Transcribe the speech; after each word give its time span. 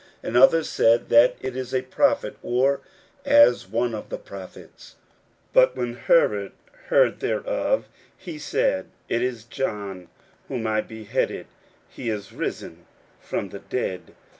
And 0.23 0.35
others 0.35 0.67
said, 0.67 1.09
That 1.09 1.35
it 1.41 1.55
is 1.55 1.75
a 1.75 1.83
prophet, 1.83 2.35
or 2.41 2.81
as 3.23 3.67
one 3.69 3.93
of 3.93 4.09
the 4.09 4.17
prophets. 4.17 4.95
41:006:016 5.53 5.53
But 5.53 5.75
when 5.75 5.93
Herod 5.93 6.51
heard 6.87 7.19
thereof, 7.19 7.87
he 8.17 8.39
said, 8.39 8.89
It 9.07 9.21
is 9.21 9.43
John, 9.43 10.07
whom 10.47 10.65
I 10.65 10.81
beheaded: 10.81 11.45
he 11.87 12.09
is 12.09 12.33
risen 12.33 12.87
from 13.19 13.49
the 13.49 13.59
dead. 13.59 14.15